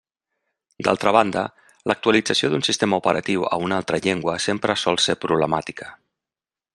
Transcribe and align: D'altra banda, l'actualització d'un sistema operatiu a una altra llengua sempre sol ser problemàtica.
D'altra 0.87 1.11
banda, 1.15 1.43
l'actualització 1.91 2.49
d'un 2.53 2.65
sistema 2.69 2.99
operatiu 3.03 3.45
a 3.53 3.61
una 3.67 3.79
altra 3.83 4.01
llengua 4.07 4.37
sempre 4.49 4.81
sol 4.85 4.99
ser 5.07 5.17
problemàtica. 5.27 5.93